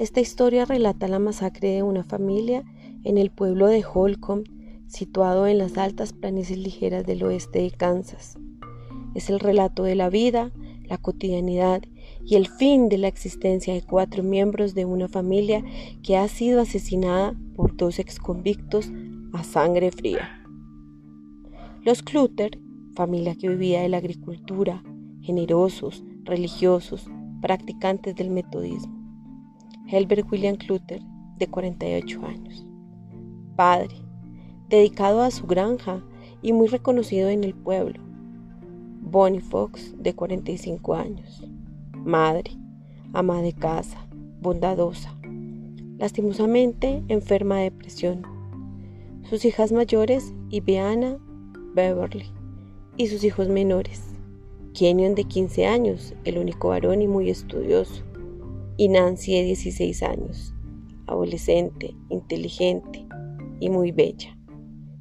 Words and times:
Esta 0.00 0.22
historia 0.22 0.64
relata 0.64 1.08
la 1.08 1.18
masacre 1.18 1.72
de 1.72 1.82
una 1.82 2.04
familia 2.04 2.64
en 3.04 3.18
el 3.18 3.30
pueblo 3.30 3.66
de 3.66 3.84
Holcomb, 3.84 4.44
situado 4.86 5.46
en 5.46 5.58
las 5.58 5.76
altas 5.76 6.14
planicies 6.14 6.58
ligeras 6.58 7.04
del 7.04 7.22
oeste 7.22 7.58
de 7.60 7.70
Kansas. 7.70 8.38
Es 9.14 9.28
el 9.28 9.38
relato 9.38 9.82
de 9.82 9.96
la 9.96 10.08
vida, 10.08 10.52
la 10.84 10.96
cotidianidad 10.96 11.82
y 12.24 12.36
el 12.36 12.48
fin 12.48 12.88
de 12.88 12.96
la 12.96 13.08
existencia 13.08 13.74
de 13.74 13.82
cuatro 13.82 14.22
miembros 14.22 14.74
de 14.74 14.86
una 14.86 15.06
familia 15.06 15.62
que 16.02 16.16
ha 16.16 16.28
sido 16.28 16.62
asesinada 16.62 17.38
por 17.54 17.76
dos 17.76 17.98
exconvictos 17.98 18.90
a 19.34 19.44
sangre 19.44 19.90
fría. 19.90 20.46
Los 21.84 22.02
Clutter, 22.02 22.58
familia 23.00 23.34
que 23.34 23.48
vivía 23.48 23.80
de 23.80 23.88
la 23.88 23.96
agricultura, 23.96 24.82
generosos, 25.22 26.04
religiosos, 26.24 27.08
practicantes 27.40 28.14
del 28.14 28.28
metodismo. 28.28 28.94
Helbert 29.88 30.30
William 30.30 30.56
Clutter, 30.56 31.00
de 31.38 31.46
48 31.46 32.26
años. 32.26 32.66
Padre, 33.56 33.96
dedicado 34.68 35.22
a 35.22 35.30
su 35.30 35.46
granja 35.46 36.04
y 36.42 36.52
muy 36.52 36.66
reconocido 36.66 37.30
en 37.30 37.42
el 37.42 37.54
pueblo. 37.54 38.02
Bonnie 39.00 39.40
Fox, 39.40 39.94
de 39.96 40.14
45 40.14 40.92
años. 40.92 41.42
Madre, 42.04 42.50
ama 43.14 43.40
de 43.40 43.54
casa, 43.54 44.06
bondadosa. 44.42 45.18
Lastimosamente 45.96 47.02
enferma 47.08 47.56
de 47.56 47.70
depresión. 47.70 48.24
Sus 49.22 49.46
hijas 49.46 49.72
mayores, 49.72 50.34
Ibeana, 50.50 51.16
Beverly, 51.74 52.30
y 52.96 53.06
sus 53.06 53.24
hijos 53.24 53.48
menores, 53.48 54.02
Kenyon 54.74 55.14
de 55.14 55.24
15 55.24 55.66
años, 55.66 56.14
el 56.24 56.38
único 56.38 56.68
varón 56.68 57.02
y 57.02 57.08
muy 57.08 57.30
estudioso, 57.30 58.04
y 58.76 58.88
Nancy 58.88 59.34
de 59.34 59.44
16 59.44 60.02
años, 60.02 60.54
adolescente, 61.06 61.94
inteligente 62.08 63.06
y 63.60 63.68
muy 63.68 63.92
bella. 63.92 64.36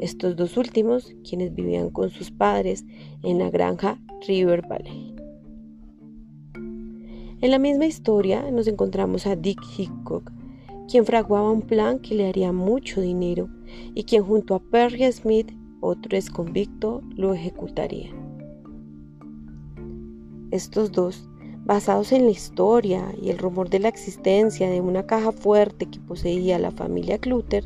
Estos 0.00 0.34
dos 0.34 0.56
últimos, 0.56 1.14
quienes 1.28 1.54
vivían 1.54 1.90
con 1.90 2.10
sus 2.10 2.30
padres 2.30 2.84
en 3.22 3.38
la 3.38 3.50
granja 3.50 4.00
River 4.26 4.62
Valley. 4.66 5.14
En 7.42 7.50
la 7.50 7.58
misma 7.58 7.86
historia 7.86 8.50
nos 8.50 8.66
encontramos 8.66 9.26
a 9.26 9.36
Dick 9.36 9.60
Hickok, 9.78 10.30
quien 10.90 11.06
fraguaba 11.06 11.50
un 11.50 11.62
plan 11.62 11.98
que 11.98 12.14
le 12.14 12.28
haría 12.28 12.52
mucho 12.52 13.00
dinero 13.00 13.48
y 13.94 14.04
quien 14.04 14.24
junto 14.24 14.54
a 14.54 14.60
Perry 14.60 15.10
Smith, 15.12 15.50
otro 15.80 16.16
ex 16.16 16.30
convicto, 16.30 17.02
lo 17.16 17.34
ejecutaría. 17.34 18.10
Estos 20.50 20.92
dos 20.92 21.28
basados 21.64 22.12
en 22.12 22.24
la 22.24 22.30
historia 22.30 23.14
y 23.20 23.30
el 23.30 23.38
rumor 23.38 23.70
de 23.70 23.78
la 23.78 23.88
existencia 23.88 24.68
de 24.68 24.80
una 24.80 25.06
caja 25.06 25.30
fuerte 25.32 25.86
que 25.86 26.00
poseía 26.00 26.58
la 26.58 26.70
familia 26.70 27.18
Clutter, 27.18 27.64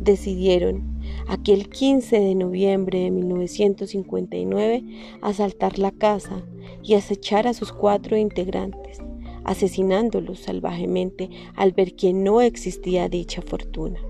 decidieron 0.00 1.00
aquel 1.28 1.68
15 1.68 2.18
de 2.18 2.34
noviembre 2.34 2.98
de 3.00 3.10
1959 3.10 4.84
asaltar 5.22 5.78
la 5.78 5.92
casa 5.92 6.42
y 6.82 6.94
acechar 6.94 7.46
a 7.46 7.54
sus 7.54 7.72
cuatro 7.72 8.16
integrantes, 8.16 8.98
asesinándolos 9.44 10.40
salvajemente 10.40 11.30
al 11.54 11.72
ver 11.72 11.94
que 11.94 12.12
no 12.12 12.40
existía 12.40 13.08
dicha 13.08 13.42
fortuna. 13.42 14.00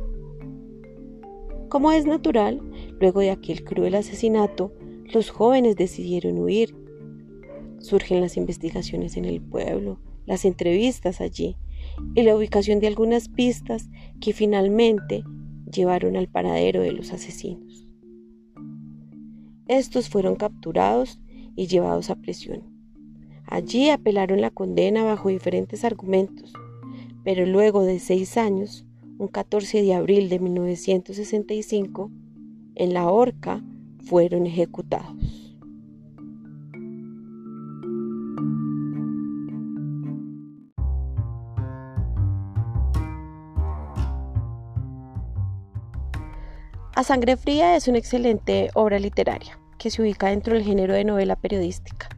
Como 1.68 1.92
es 1.92 2.06
natural, 2.06 2.60
luego 3.02 3.20
de 3.20 3.30
aquel 3.30 3.64
cruel 3.64 3.96
asesinato, 3.96 4.72
los 5.12 5.28
jóvenes 5.30 5.76
decidieron 5.76 6.38
huir 6.38 6.74
Surgen 7.80 8.20
las 8.20 8.36
investigaciones 8.36 9.16
en 9.16 9.24
el 9.24 9.40
pueblo, 9.40 9.98
las 10.24 10.44
entrevistas 10.44 11.20
allí 11.20 11.56
y 12.14 12.22
la 12.22 12.36
ubicación 12.36 12.78
de 12.78 12.86
algunas 12.86 13.28
pistas 13.28 13.90
que 14.20 14.32
finalmente 14.32 15.24
llevaron 15.68 16.16
al 16.16 16.28
paradero 16.28 16.80
de 16.80 16.92
los 16.92 17.12
asesinos. 17.12 17.88
Estos 19.66 20.08
fueron 20.08 20.36
capturados 20.36 21.18
y 21.56 21.66
llevados 21.66 22.08
a 22.08 22.14
prisión. 22.14 22.62
Allí 23.48 23.90
apelaron 23.90 24.40
la 24.40 24.50
condena 24.50 25.02
bajo 25.02 25.28
diferentes 25.28 25.84
argumentos, 25.84 26.52
pero 27.24 27.46
luego 27.46 27.82
de 27.82 27.98
seis 27.98 28.36
años, 28.36 28.86
un 29.18 29.26
14 29.26 29.82
de 29.82 29.92
abril 29.92 30.28
de 30.28 30.38
1965, 30.38 32.12
en 32.74 32.94
la 32.94 33.08
horca 33.10 33.62
fueron 34.04 34.46
ejecutados. 34.46 35.16
A 46.94 47.04
Sangre 47.04 47.36
Fría 47.36 47.74
es 47.74 47.88
una 47.88 47.98
excelente 47.98 48.70
obra 48.74 48.98
literaria 48.98 49.58
que 49.78 49.90
se 49.90 50.02
ubica 50.02 50.28
dentro 50.28 50.54
del 50.54 50.62
género 50.62 50.94
de 50.94 51.04
novela 51.04 51.36
periodística. 51.36 52.08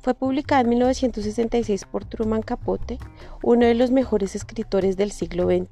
Fue 0.00 0.14
publicada 0.14 0.60
en 0.60 0.68
1966 0.68 1.84
por 1.84 2.04
Truman 2.04 2.42
Capote, 2.42 2.98
uno 3.42 3.66
de 3.66 3.74
los 3.74 3.90
mejores 3.90 4.34
escritores 4.34 4.96
del 4.96 5.12
siglo 5.12 5.46
XX, 5.46 5.70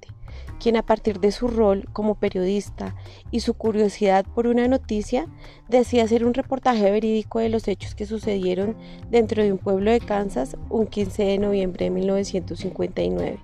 quien 0.61 0.77
a 0.77 0.83
partir 0.83 1.21
de 1.21 1.33
su 1.33 1.49
rol 1.49 1.89
como 1.93 2.15
periodista 2.15 2.95
y 3.31 3.41
su 3.41 3.55
curiosidad 3.55 4.25
por 4.34 4.47
una 4.47 4.69
noticia, 4.69 5.27
decía 5.69 6.05
hacer 6.05 6.25
un 6.25 6.34
reportaje 6.34 6.91
verídico 6.91 7.39
de 7.39 7.49
los 7.49 7.69
hechos 7.69 7.95
que 7.95 8.06
sucedieron 8.06 8.77
dentro 9.11 9.43
de 9.43 9.53
un 9.53 9.59
pueblo 9.59 9.91
de 9.91 10.00
Kansas 10.00 10.56
un 10.71 10.87
15 10.87 11.25
de 11.25 11.39
noviembre 11.39 11.84
de 11.87 11.91
1959. 11.91 13.39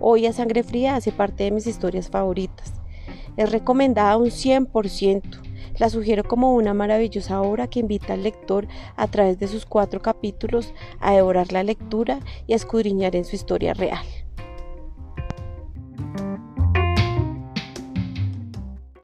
Hoy 0.00 0.26
a 0.26 0.32
Sangre 0.32 0.62
Fría 0.62 0.96
hace 0.96 1.12
parte 1.12 1.44
de 1.44 1.50
mis 1.50 1.66
historias 1.66 2.08
favoritas 2.08 2.74
es 3.36 3.50
recomendada 3.50 4.16
un 4.16 4.30
100%. 4.30 5.22
La 5.78 5.90
sugiero 5.90 6.22
como 6.22 6.54
una 6.54 6.72
maravillosa 6.72 7.40
obra 7.40 7.66
que 7.66 7.80
invita 7.80 8.12
al 8.12 8.22
lector 8.22 8.68
a 8.96 9.08
través 9.08 9.38
de 9.40 9.48
sus 9.48 9.66
cuatro 9.66 10.00
capítulos 10.00 10.72
a 11.00 11.14
devorar 11.14 11.52
la 11.52 11.64
lectura 11.64 12.20
y 12.46 12.52
a 12.52 12.56
escudriñar 12.56 13.16
en 13.16 13.24
su 13.24 13.34
historia 13.34 13.74
real. 13.74 14.04